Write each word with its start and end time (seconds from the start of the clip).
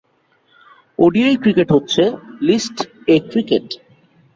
ODI 0.99 1.35
cricket 1.43 1.69
হচ্ছে 1.75 2.03
List A 2.41 3.15
cricket. 3.31 3.65